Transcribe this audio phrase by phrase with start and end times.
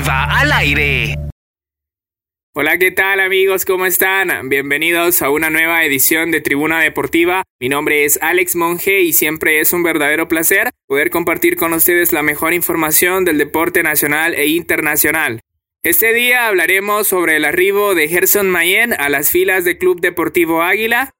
[0.00, 1.16] Al aire.
[2.54, 3.66] Hola, ¿qué tal amigos?
[3.66, 4.48] ¿Cómo están?
[4.48, 7.42] Bienvenidos a una nueva edición de Tribuna Deportiva.
[7.60, 12.14] Mi nombre es Alex Monge y siempre es un verdadero placer poder compartir con ustedes
[12.14, 15.40] la mejor información del deporte nacional e internacional.
[15.82, 20.62] Este día hablaremos sobre el arribo de Gerson Mayen a las filas del Club Deportivo
[20.62, 21.10] Águila.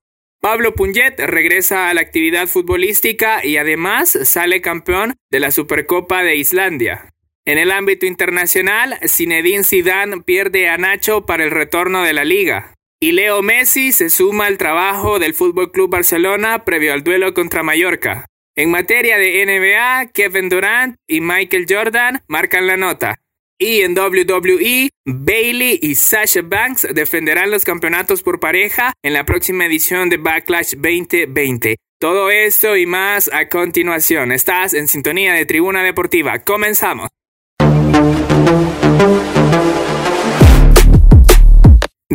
[0.40, 6.36] Pablo Punget regresa a la actividad futbolística y además sale campeón de la Supercopa de
[6.36, 7.11] Islandia.
[7.44, 12.74] En el ámbito internacional, Zinedine Zidane pierde a Nacho para el retorno de la liga.
[13.00, 17.64] Y Leo Messi se suma al trabajo del Fútbol Club Barcelona previo al duelo contra
[17.64, 18.26] Mallorca.
[18.54, 23.18] En materia de NBA, Kevin Durant y Michael Jordan marcan la nota.
[23.58, 29.66] Y en WWE, Bailey y Sasha Banks defenderán los campeonatos por pareja en la próxima
[29.66, 31.76] edición de Backlash 2020.
[31.98, 34.30] Todo esto y más a continuación.
[34.30, 36.40] Estás en sintonía de Tribuna Deportiva.
[36.40, 37.08] Comenzamos.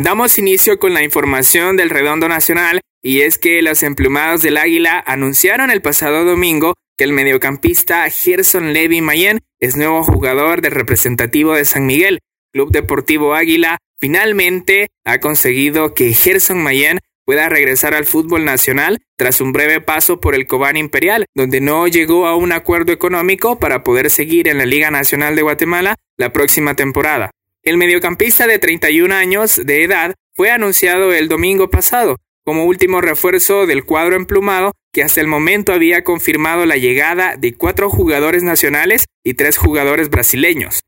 [0.00, 5.02] Damos inicio con la información del Redondo Nacional y es que los emplumados del Águila
[5.04, 11.56] anunciaron el pasado domingo que el mediocampista Gerson Levy Mayen es nuevo jugador del representativo
[11.56, 12.20] de San Miguel.
[12.52, 19.40] Club Deportivo Águila finalmente ha conseguido que Gerson Mayen pueda regresar al fútbol nacional tras
[19.40, 23.82] un breve paso por el Cobán Imperial, donde no llegó a un acuerdo económico para
[23.82, 27.32] poder seguir en la Liga Nacional de Guatemala la próxima temporada.
[27.62, 33.66] El mediocampista de 31 años de edad fue anunciado el domingo pasado como último refuerzo
[33.66, 39.04] del cuadro emplumado que hasta el momento había confirmado la llegada de cuatro jugadores nacionales
[39.22, 40.80] y tres jugadores brasileños.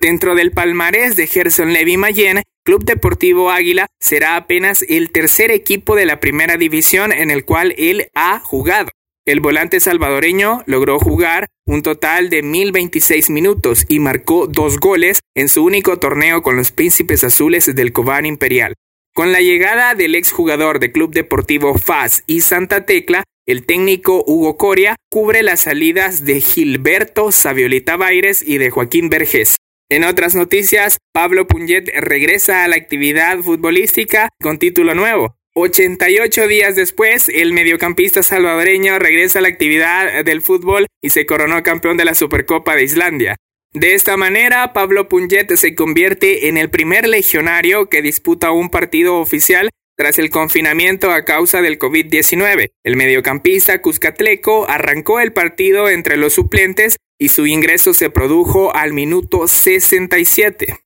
[0.00, 5.96] Dentro del palmarés de Gerson Levy Mayen, Club Deportivo Águila será apenas el tercer equipo
[5.96, 8.90] de la primera división en el cual él ha jugado.
[9.28, 15.50] El volante salvadoreño logró jugar un total de 1026 minutos y marcó dos goles en
[15.50, 18.72] su único torneo con los Príncipes Azules del Cobán Imperial.
[19.14, 24.56] Con la llegada del exjugador de Club Deportivo FAS y Santa Tecla, el técnico Hugo
[24.56, 29.56] Coria cubre las salidas de Gilberto Saviolita Baires y de Joaquín Vergés.
[29.90, 35.37] En otras noticias, Pablo Punget regresa a la actividad futbolística con título nuevo.
[35.58, 41.62] 88 días después, el mediocampista salvadoreño regresa a la actividad del fútbol y se coronó
[41.62, 43.36] campeón de la Supercopa de Islandia.
[43.74, 49.16] De esta manera, Pablo Punget se convierte en el primer legionario que disputa un partido
[49.16, 52.70] oficial tras el confinamiento a causa del COVID-19.
[52.84, 58.92] El mediocampista Cuscatleco arrancó el partido entre los suplentes y su ingreso se produjo al
[58.92, 60.78] minuto 67.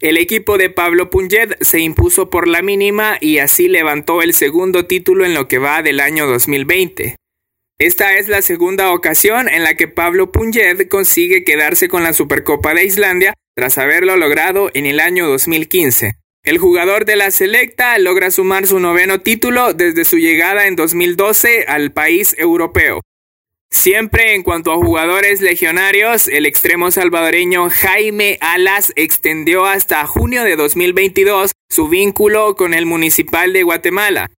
[0.00, 4.86] El equipo de Pablo Punjed se impuso por la mínima y así levantó el segundo
[4.86, 7.16] título en lo que va del año 2020.
[7.80, 12.74] Esta es la segunda ocasión en la que Pablo Punjed consigue quedarse con la Supercopa
[12.74, 16.12] de Islandia tras haberlo logrado en el año 2015.
[16.44, 21.64] El jugador de la Selecta logra sumar su noveno título desde su llegada en 2012
[21.66, 23.00] al país europeo.
[23.70, 30.56] Siempre en cuanto a jugadores legionarios, el extremo salvadoreño Jaime Alas extendió hasta junio de
[30.56, 34.30] 2022 su vínculo con el Municipal de Guatemala.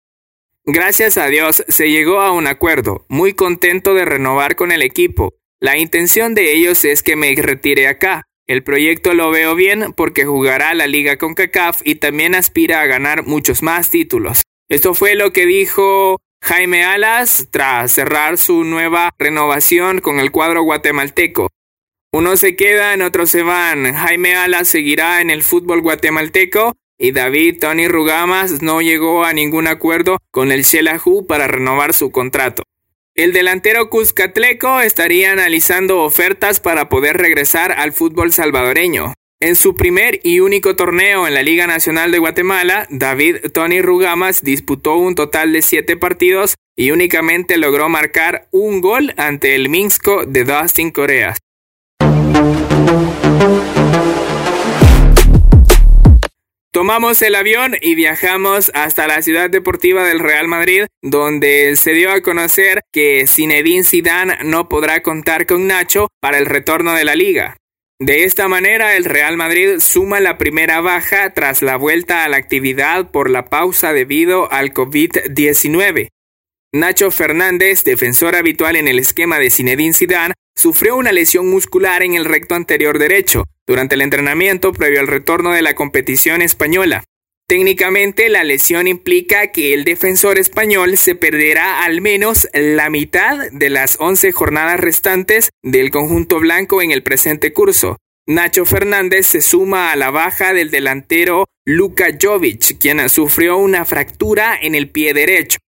[0.65, 5.33] Gracias a Dios se llegó a un acuerdo, muy contento de renovar con el equipo.
[5.61, 8.25] La intención de ellos es que me retire acá.
[8.47, 12.87] El proyecto lo veo bien porque jugará la liga con CACAF y también aspira a
[12.87, 14.43] ganar muchos más títulos.
[14.69, 20.63] Esto fue lo que dijo Jaime Alas tras cerrar su nueva renovación con el cuadro
[20.63, 21.51] guatemalteco.
[22.13, 23.95] Unos se quedan, otros se van.
[23.95, 29.69] Jaime Alas seguirá en el fútbol guatemalteco y David Tony Rugamas no llegó a ningún
[29.69, 32.65] acuerdo con el Xelajú para renovar su contrato.
[33.15, 39.15] El delantero Cuscatleco estaría analizando ofertas para poder regresar al fútbol salvadoreño.
[39.43, 44.45] En su primer y único torneo en la Liga Nacional de Guatemala, David Tony Rugamas
[44.45, 50.27] disputó un total de siete partidos y únicamente logró marcar un gol ante el Minsko
[50.27, 51.39] de Dustin Coreas.
[56.71, 62.13] Tomamos el avión y viajamos hasta la ciudad deportiva del Real Madrid, donde se dio
[62.13, 67.15] a conocer que Zinedine Zidane no podrá contar con Nacho para el retorno de la
[67.15, 67.57] liga.
[68.01, 72.39] De esta manera, el Real Madrid suma la primera baja tras la vuelta a la
[72.39, 76.09] actividad por la pausa debido al COVID-19.
[76.73, 82.15] Nacho Fernández, defensor habitual en el esquema de Zinedine Zidane, sufrió una lesión muscular en
[82.15, 87.05] el recto anterior derecho durante el entrenamiento previo al retorno de la competición española.
[87.51, 93.71] Técnicamente, la lesión implica que el defensor español se perderá al menos la mitad de
[93.71, 97.97] las 11 jornadas restantes del conjunto blanco en el presente curso.
[98.29, 104.57] Nacho Fernández se suma a la baja del delantero Luka Jovic, quien sufrió una fractura
[104.63, 105.59] en el pie derecho.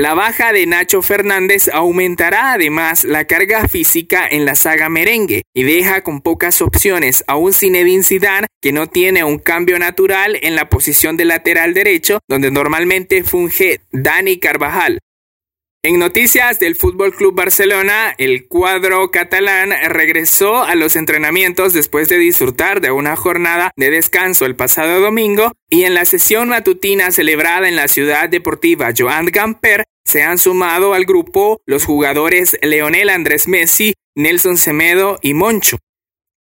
[0.00, 5.62] La baja de Nacho Fernández aumentará además la carga física en la saga merengue y
[5.62, 10.56] deja con pocas opciones a un Zinedine Zidane que no tiene un cambio natural en
[10.56, 15.00] la posición de lateral derecho donde normalmente funge Dani Carvajal.
[15.82, 22.18] En noticias del Fútbol Club Barcelona, el cuadro catalán regresó a los entrenamientos después de
[22.18, 27.66] disfrutar de una jornada de descanso el pasado domingo y en la sesión matutina celebrada
[27.66, 33.48] en la ciudad deportiva Joan Gamper se han sumado al grupo los jugadores Leonel Andrés
[33.48, 35.78] Messi, Nelson Semedo y Moncho.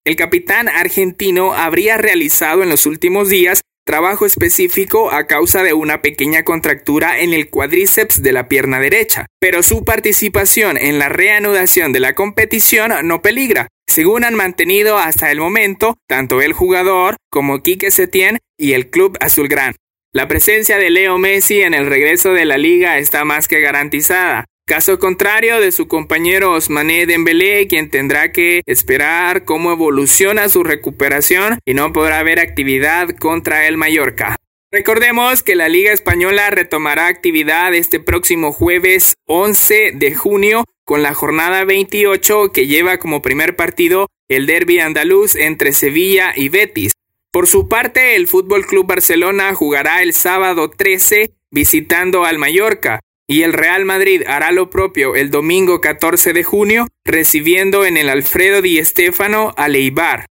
[0.06, 6.02] El capitán argentino habría realizado en los últimos días trabajo específico a causa de una
[6.02, 11.94] pequeña contractura en el cuádriceps de la pierna derecha, pero su participación en la reanudación
[11.94, 17.62] de la competición no peligra, según han mantenido hasta el momento tanto el jugador como
[17.62, 19.76] Quique Setién y el club azulgrán.
[20.14, 24.46] La presencia de Leo Messi en el regreso de la liga está más que garantizada,
[24.68, 31.60] Caso contrario de su compañero Osmané Dembélé, quien tendrá que esperar cómo evoluciona su recuperación
[31.66, 34.38] y no podrá haber actividad contra el Mallorca.
[34.72, 41.14] Recordemos que la Liga Española retomará actividad este próximo jueves 11 de junio con la
[41.14, 46.94] jornada 28 que lleva como primer partido el derby andaluz entre Sevilla y Betis.
[47.32, 53.44] Por su parte, el Fútbol Club Barcelona jugará el sábado 13 visitando al Mallorca y
[53.44, 58.62] el Real Madrid hará lo propio el domingo 14 de junio, recibiendo en el Alfredo
[58.62, 60.26] Di Stéfano a Leibar.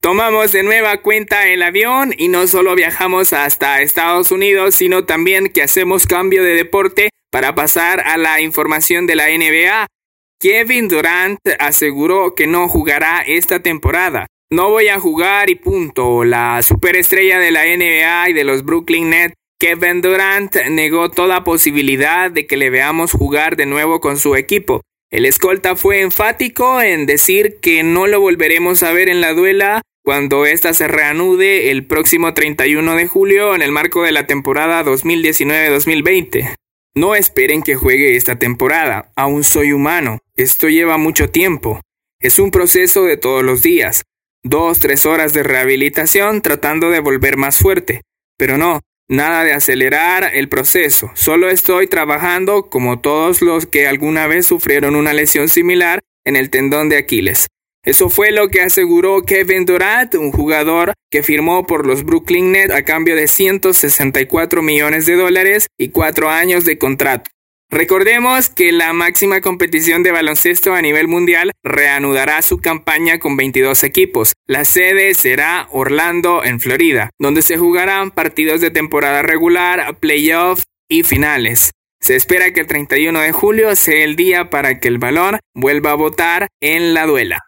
[0.00, 5.48] Tomamos de nueva cuenta el avión y no solo viajamos hasta Estados Unidos, sino también
[5.48, 9.86] que hacemos cambio de deporte para pasar a la información de la NBA.
[10.40, 14.26] Kevin Durant aseguró que no jugará esta temporada.
[14.48, 16.22] No voy a jugar y punto.
[16.22, 22.30] La superestrella de la NBA y de los Brooklyn Nets, Kevin Durant, negó toda posibilidad
[22.30, 24.82] de que le veamos jugar de nuevo con su equipo.
[25.10, 29.82] El escolta fue enfático en decir que no lo volveremos a ver en la duela
[30.04, 34.84] cuando ésta se reanude el próximo 31 de julio en el marco de la temporada
[34.84, 36.54] 2019-2020.
[36.94, 41.80] No esperen que juegue esta temporada, aún soy humano, esto lleva mucho tiempo.
[42.20, 44.04] Es un proceso de todos los días
[44.48, 48.02] dos, tres horas de rehabilitación tratando de volver más fuerte.
[48.38, 51.10] Pero no, nada de acelerar el proceso.
[51.14, 56.50] Solo estoy trabajando como todos los que alguna vez sufrieron una lesión similar en el
[56.50, 57.46] tendón de Aquiles.
[57.84, 62.74] Eso fue lo que aseguró Kevin Durant, un jugador que firmó por los Brooklyn Nets
[62.74, 67.30] a cambio de 164 millones de dólares y cuatro años de contrato.
[67.68, 73.82] Recordemos que la máxima competición de baloncesto a nivel mundial reanudará su campaña con 22
[73.82, 74.34] equipos.
[74.46, 81.02] La sede será Orlando, en Florida, donde se jugarán partidos de temporada regular, playoff y
[81.02, 81.72] finales.
[82.00, 85.90] Se espera que el 31 de julio sea el día para que el balón vuelva
[85.90, 87.40] a votar en la duela.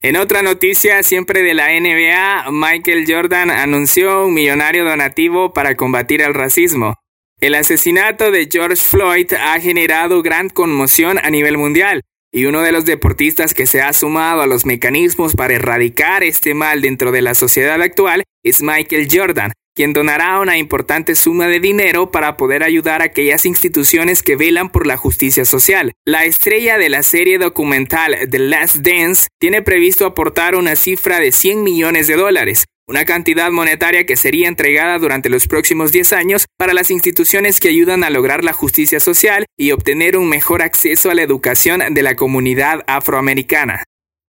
[0.00, 6.22] En otra noticia, siempre de la NBA, Michael Jordan anunció un millonario donativo para combatir
[6.22, 6.94] el racismo.
[7.40, 12.02] El asesinato de George Floyd ha generado gran conmoción a nivel mundial
[12.32, 16.52] y uno de los deportistas que se ha sumado a los mecanismos para erradicar este
[16.54, 21.60] mal dentro de la sociedad actual es Michael Jordan, quien donará una importante suma de
[21.60, 25.92] dinero para poder ayudar a aquellas instituciones que velan por la justicia social.
[26.04, 31.30] La estrella de la serie documental The Last Dance tiene previsto aportar una cifra de
[31.30, 36.46] 100 millones de dólares, una cantidad monetaria que sería entregada durante los próximos 10 años
[36.56, 41.10] para las instituciones que ayudan a lograr la justicia social y obtener un mejor acceso
[41.10, 43.84] a la educación de la comunidad afroamericana.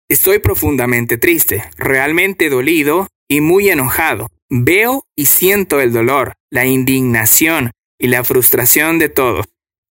[0.09, 4.27] Estoy profundamente triste, realmente dolido y muy enojado.
[4.49, 9.45] Veo y siento el dolor, la indignación y la frustración de todos.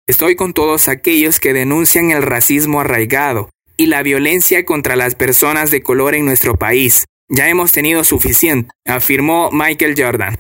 [0.08, 5.72] Estoy con todos aquellos que denuncian el racismo arraigado y la violencia contra las personas
[5.72, 7.06] de color en nuestro país.
[7.30, 10.38] Ya hemos tenido suficiente, afirmó Michael Jordan.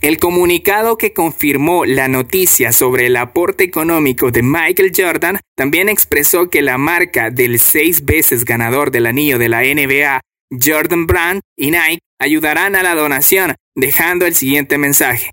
[0.00, 6.48] El comunicado que confirmó la noticia sobre el aporte económico de Michael Jordan también expresó
[6.48, 10.20] que la marca del seis veces ganador del anillo de la NBA,
[10.62, 15.32] Jordan Brand y Nike ayudarán a la donación, dejando el siguiente mensaje.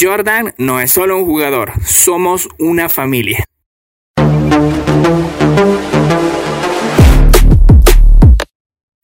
[0.00, 3.44] Jordan no es solo un jugador, somos una familia.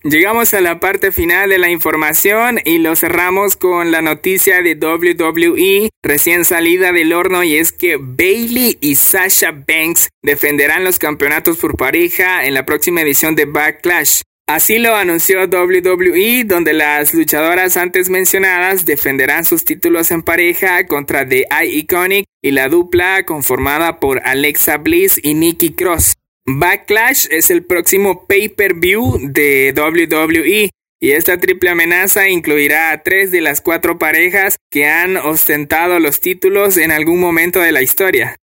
[0.02, 4.74] Llegamos a la parte final de la información y lo cerramos con la noticia de
[4.74, 11.58] WWE recién salida del horno y es que Bailey y Sasha Banks defenderán los campeonatos
[11.58, 14.22] por pareja en la próxima edición de Backlash.
[14.48, 21.28] Así lo anunció WWE, donde las luchadoras antes mencionadas defenderán sus títulos en pareja contra
[21.28, 26.14] The Iconic y la dupla conformada por Alexa Bliss y Nikki Cross.
[26.58, 33.40] Backlash es el próximo pay-per-view de WWE y esta triple amenaza incluirá a tres de
[33.40, 38.36] las cuatro parejas que han ostentado los títulos en algún momento de la historia.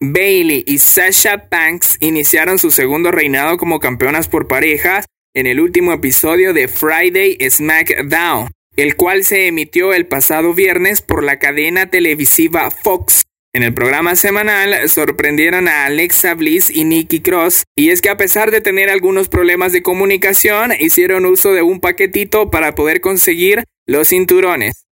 [0.00, 5.92] Bailey y Sasha Banks iniciaron su segundo reinado como campeonas por parejas en el último
[5.92, 12.72] episodio de Friday SmackDown, el cual se emitió el pasado viernes por la cadena televisiva
[12.72, 13.22] Fox.
[13.54, 18.16] En el programa semanal sorprendieron a Alexa Bliss y Nikki Cross, y es que a
[18.16, 23.64] pesar de tener algunos problemas de comunicación, hicieron uso de un paquetito para poder conseguir
[23.86, 24.86] los cinturones.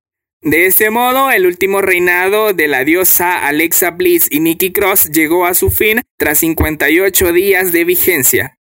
[0.43, 5.47] De este modo, el último reinado de la diosa Alexa Bliss y Nikki Cross llegó
[5.47, 8.59] a su fin tras 58 días de vigencia.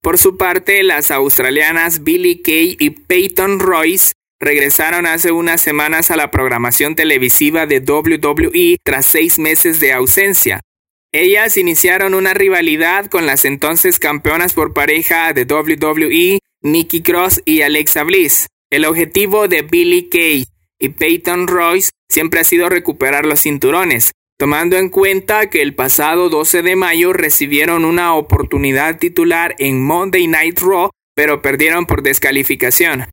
[0.00, 6.16] Por su parte, las australianas Billy Kay y Peyton Royce regresaron hace unas semanas a
[6.16, 10.60] la programación televisiva de WWE tras seis meses de ausencia.
[11.12, 17.62] Ellas iniciaron una rivalidad con las entonces campeonas por pareja de WWE, Nikki Cross y
[17.62, 18.48] Alexa Bliss.
[18.70, 20.44] El objetivo de Billy Kay
[20.80, 26.28] y Peyton Royce siempre ha sido recuperar los cinturones, tomando en cuenta que el pasado
[26.28, 33.06] 12 de mayo recibieron una oportunidad titular en Monday Night Raw, pero perdieron por descalificación.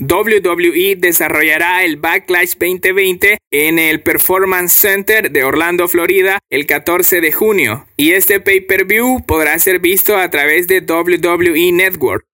[0.00, 7.32] WWE desarrollará el Backlash 2020 en el Performance Center de Orlando, Florida, el 14 de
[7.32, 12.24] junio, y este pay-per-view podrá ser visto a través de WWE Network.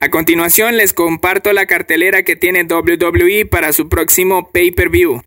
[0.00, 5.22] A continuación les comparto la cartelera que tiene WWE para su próximo pay-per-view.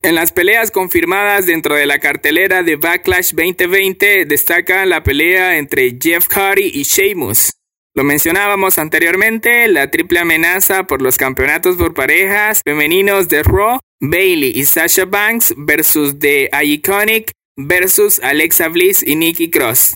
[0.00, 5.98] En las peleas confirmadas dentro de la cartelera de Backlash 2020 destaca la pelea entre
[6.00, 7.52] Jeff Hardy y Sheamus.
[7.94, 14.52] Lo mencionábamos anteriormente, la triple amenaza por los campeonatos por parejas femeninos de Raw, Bailey
[14.54, 19.94] y Sasha Banks versus The Iconic versus Alexa Bliss y Nikki Cross.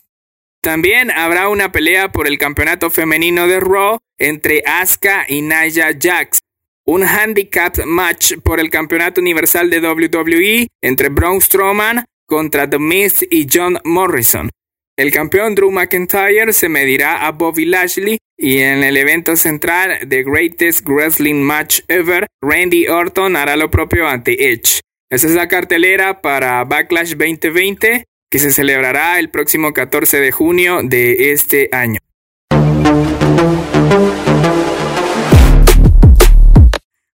[0.63, 6.41] También habrá una pelea por el campeonato femenino de Raw entre Asuka y Nia Jax.
[6.87, 13.25] Un handicap match por el campeonato universal de WWE entre Braun Strowman contra The Miz
[13.31, 14.51] y John Morrison.
[14.99, 20.23] El campeón Drew McIntyre se medirá a Bobby Lashley y en el evento central The
[20.23, 24.81] Greatest Wrestling Match Ever, Randy Orton hará lo propio ante Edge.
[25.11, 30.81] Esa es la cartelera para Backlash 2020 que se celebrará el próximo 14 de junio
[30.83, 32.01] de este año.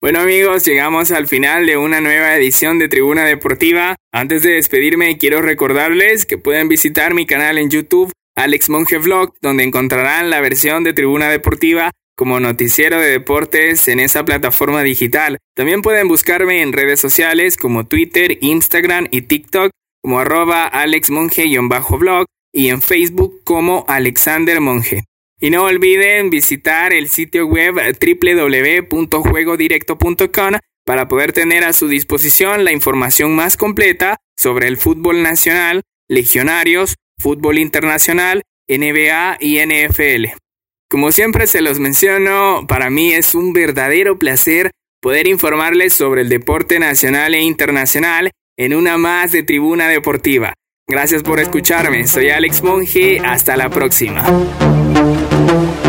[0.02, 3.96] Bueno amigos, llegamos al final de una nueva edición de Tribuna Deportiva.
[4.14, 9.34] Antes de despedirme, quiero recordarles que pueden visitar mi canal en YouTube, Alex Monge Vlog,
[9.42, 15.36] donde encontrarán la versión de Tribuna Deportiva como noticiero de deportes en esa plataforma digital.
[15.54, 19.70] También pueden buscarme en redes sociales como Twitter, Instagram y TikTok
[20.02, 25.04] como arroba alexmonge-blog y en Facebook como Alexander Monge.
[25.40, 30.54] Y no olviden visitar el sitio web www.juegodirecto.com
[30.84, 36.96] para poder tener a su disposición la información más completa sobre el fútbol nacional, legionarios,
[37.18, 40.26] fútbol internacional, NBA y NFL.
[40.90, 46.28] Como siempre se los menciono, para mí es un verdadero placer poder informarles sobre el
[46.28, 50.52] deporte nacional e internacional en una más de Tribuna Deportiva.
[50.86, 54.26] Gracias por escucharme, soy Alex Monge, hasta la próxima.
[55.46, 55.79] Thank you.